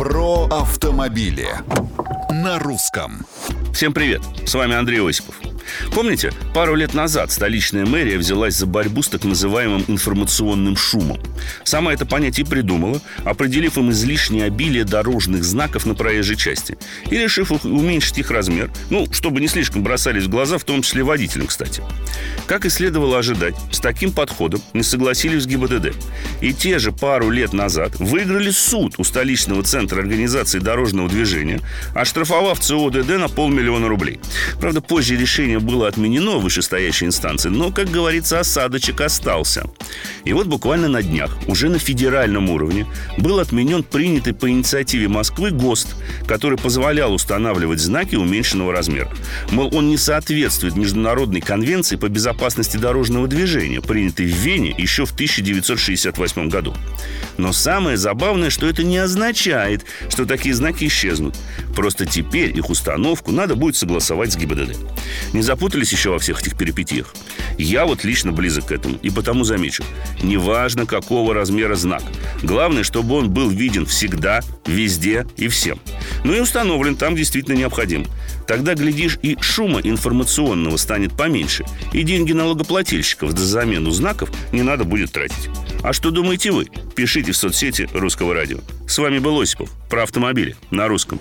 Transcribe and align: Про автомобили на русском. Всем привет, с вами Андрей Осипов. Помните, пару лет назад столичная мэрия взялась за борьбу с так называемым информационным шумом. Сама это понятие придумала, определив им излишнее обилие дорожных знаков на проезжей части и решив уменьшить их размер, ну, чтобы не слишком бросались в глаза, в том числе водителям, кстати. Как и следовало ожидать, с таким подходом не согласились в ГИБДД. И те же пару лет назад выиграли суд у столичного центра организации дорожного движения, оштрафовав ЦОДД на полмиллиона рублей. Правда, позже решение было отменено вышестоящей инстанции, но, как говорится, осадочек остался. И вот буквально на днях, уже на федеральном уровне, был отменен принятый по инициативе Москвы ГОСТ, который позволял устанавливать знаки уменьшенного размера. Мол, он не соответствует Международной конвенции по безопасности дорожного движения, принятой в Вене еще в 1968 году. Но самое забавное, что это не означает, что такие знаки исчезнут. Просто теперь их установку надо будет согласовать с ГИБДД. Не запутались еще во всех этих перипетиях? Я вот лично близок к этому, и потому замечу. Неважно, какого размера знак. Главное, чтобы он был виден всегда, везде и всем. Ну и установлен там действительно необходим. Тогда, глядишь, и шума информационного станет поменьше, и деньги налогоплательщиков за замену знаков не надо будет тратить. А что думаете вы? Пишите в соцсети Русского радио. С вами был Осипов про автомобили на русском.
Про 0.00 0.46
автомобили 0.46 1.46
на 2.30 2.58
русском. 2.58 3.26
Всем 3.74 3.92
привет, 3.92 4.22
с 4.46 4.54
вами 4.54 4.74
Андрей 4.74 5.06
Осипов. 5.06 5.34
Помните, 5.92 6.32
пару 6.54 6.74
лет 6.74 6.94
назад 6.94 7.30
столичная 7.30 7.86
мэрия 7.86 8.18
взялась 8.18 8.54
за 8.56 8.66
борьбу 8.66 9.02
с 9.02 9.08
так 9.08 9.24
называемым 9.24 9.84
информационным 9.88 10.76
шумом. 10.76 11.18
Сама 11.64 11.92
это 11.92 12.06
понятие 12.06 12.46
придумала, 12.46 13.00
определив 13.24 13.78
им 13.78 13.90
излишнее 13.90 14.44
обилие 14.44 14.84
дорожных 14.84 15.44
знаков 15.44 15.86
на 15.86 15.94
проезжей 15.94 16.36
части 16.36 16.76
и 17.10 17.16
решив 17.16 17.50
уменьшить 17.64 18.18
их 18.18 18.30
размер, 18.30 18.70
ну, 18.90 19.06
чтобы 19.12 19.40
не 19.40 19.48
слишком 19.48 19.82
бросались 19.82 20.24
в 20.24 20.28
глаза, 20.28 20.58
в 20.58 20.64
том 20.64 20.82
числе 20.82 21.02
водителям, 21.02 21.46
кстати. 21.46 21.82
Как 22.46 22.64
и 22.64 22.70
следовало 22.70 23.18
ожидать, 23.18 23.54
с 23.70 23.80
таким 23.80 24.12
подходом 24.12 24.60
не 24.72 24.82
согласились 24.82 25.44
в 25.44 25.48
ГИБДД. 25.48 25.94
И 26.40 26.52
те 26.52 26.78
же 26.78 26.92
пару 26.92 27.30
лет 27.30 27.52
назад 27.52 27.92
выиграли 27.98 28.50
суд 28.50 28.94
у 28.98 29.04
столичного 29.04 29.62
центра 29.62 30.00
организации 30.00 30.58
дорожного 30.58 31.08
движения, 31.08 31.60
оштрафовав 31.94 32.60
ЦОДД 32.60 33.18
на 33.18 33.28
полмиллиона 33.28 33.88
рублей. 33.88 34.20
Правда, 34.60 34.80
позже 34.80 35.16
решение 35.16 35.59
было 35.60 35.88
отменено 35.88 36.38
вышестоящей 36.38 37.06
инстанции, 37.06 37.48
но, 37.48 37.70
как 37.70 37.90
говорится, 37.90 38.40
осадочек 38.40 39.00
остался. 39.00 39.64
И 40.24 40.32
вот 40.32 40.46
буквально 40.46 40.88
на 40.88 41.02
днях, 41.02 41.36
уже 41.46 41.68
на 41.68 41.78
федеральном 41.78 42.50
уровне, 42.50 42.86
был 43.18 43.38
отменен 43.38 43.82
принятый 43.82 44.34
по 44.34 44.50
инициативе 44.50 45.08
Москвы 45.08 45.50
ГОСТ, 45.50 45.94
который 46.26 46.58
позволял 46.58 47.12
устанавливать 47.12 47.80
знаки 47.80 48.16
уменьшенного 48.16 48.72
размера. 48.72 49.10
Мол, 49.50 49.74
он 49.74 49.88
не 49.88 49.96
соответствует 49.96 50.76
Международной 50.76 51.40
конвенции 51.40 51.96
по 51.96 52.08
безопасности 52.08 52.76
дорожного 52.76 53.28
движения, 53.28 53.80
принятой 53.80 54.26
в 54.26 54.34
Вене 54.34 54.74
еще 54.76 55.04
в 55.04 55.12
1968 55.12 56.48
году. 56.48 56.74
Но 57.40 57.54
самое 57.54 57.96
забавное, 57.96 58.50
что 58.50 58.66
это 58.66 58.84
не 58.84 58.98
означает, 58.98 59.86
что 60.10 60.26
такие 60.26 60.54
знаки 60.54 60.84
исчезнут. 60.84 61.34
Просто 61.74 62.04
теперь 62.04 62.54
их 62.54 62.68
установку 62.68 63.32
надо 63.32 63.56
будет 63.56 63.76
согласовать 63.76 64.34
с 64.34 64.36
ГИБДД. 64.36 64.76
Не 65.32 65.40
запутались 65.40 65.90
еще 65.90 66.10
во 66.10 66.18
всех 66.18 66.42
этих 66.42 66.58
перипетиях? 66.58 67.14
Я 67.56 67.86
вот 67.86 68.04
лично 68.04 68.32
близок 68.32 68.66
к 68.66 68.72
этому, 68.72 68.96
и 68.96 69.08
потому 69.08 69.44
замечу. 69.44 69.82
Неважно, 70.22 70.84
какого 70.84 71.32
размера 71.32 71.76
знак. 71.76 72.02
Главное, 72.42 72.84
чтобы 72.84 73.14
он 73.14 73.30
был 73.30 73.48
виден 73.48 73.86
всегда, 73.86 74.40
везде 74.66 75.26
и 75.38 75.48
всем. 75.48 75.80
Ну 76.24 76.34
и 76.34 76.40
установлен 76.40 76.96
там 76.96 77.16
действительно 77.16 77.56
необходим. 77.56 78.06
Тогда, 78.46 78.74
глядишь, 78.74 79.18
и 79.22 79.36
шума 79.40 79.80
информационного 79.80 80.76
станет 80.76 81.16
поменьше, 81.16 81.64
и 81.92 82.02
деньги 82.02 82.32
налогоплательщиков 82.32 83.30
за 83.30 83.44
замену 83.44 83.90
знаков 83.90 84.30
не 84.52 84.62
надо 84.62 84.84
будет 84.84 85.12
тратить. 85.12 85.48
А 85.82 85.92
что 85.92 86.10
думаете 86.10 86.50
вы? 86.50 86.66
Пишите 86.94 87.32
в 87.32 87.36
соцсети 87.36 87.88
Русского 87.92 88.34
радио. 88.34 88.58
С 88.86 88.98
вами 88.98 89.18
был 89.18 89.40
Осипов 89.40 89.70
про 89.88 90.02
автомобили 90.02 90.56
на 90.70 90.88
русском. 90.88 91.20